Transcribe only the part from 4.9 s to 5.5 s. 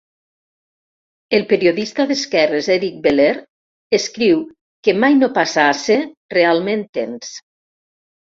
mai no